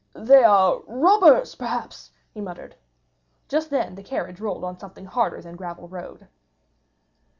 [0.15, 2.75] "They are robbers, perhaps," he muttered.
[3.47, 6.27] Just then the carriage rolled on something harder than gravel road.